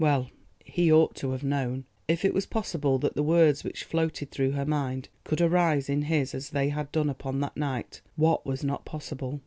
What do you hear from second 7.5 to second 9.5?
night, what was not possible?